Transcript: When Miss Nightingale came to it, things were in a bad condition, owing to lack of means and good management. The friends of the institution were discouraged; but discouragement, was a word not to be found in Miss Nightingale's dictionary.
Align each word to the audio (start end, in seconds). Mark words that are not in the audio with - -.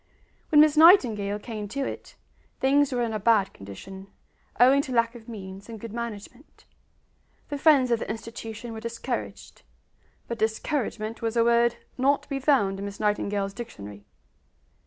When 0.49 0.61
Miss 0.61 0.75
Nightingale 0.75 1.37
came 1.37 1.67
to 1.67 1.85
it, 1.85 2.15
things 2.59 2.91
were 2.91 3.03
in 3.03 3.13
a 3.13 3.19
bad 3.19 3.53
condition, 3.53 4.07
owing 4.59 4.81
to 4.81 4.91
lack 4.91 5.13
of 5.13 5.29
means 5.29 5.69
and 5.69 5.79
good 5.79 5.93
management. 5.93 6.65
The 7.49 7.59
friends 7.59 7.91
of 7.91 7.99
the 7.99 8.09
institution 8.09 8.73
were 8.73 8.79
discouraged; 8.79 9.61
but 10.27 10.39
discouragement, 10.39 11.21
was 11.21 11.37
a 11.37 11.43
word 11.43 11.75
not 11.99 12.23
to 12.23 12.29
be 12.29 12.39
found 12.39 12.79
in 12.79 12.85
Miss 12.85 12.99
Nightingale's 12.99 13.53
dictionary. 13.53 14.07